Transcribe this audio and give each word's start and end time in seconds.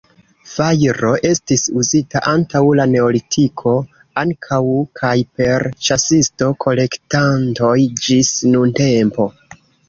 Fajro 0.51 1.09
estis 1.31 1.65
uzita 1.81 2.21
antaŭ 2.31 2.61
la 2.79 2.87
Neolitiko 2.93 3.73
ankaŭ, 4.23 4.57
kaj 5.01 5.13
per 5.43 5.67
ĉasisto-kolektantoj 5.89 7.77
ĝis 8.07 8.33
nuntempo. 8.57 9.29